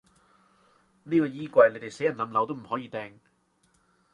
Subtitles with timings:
[1.03, 3.19] 呢個衣櫃，你哋死人冧樓都唔可以掟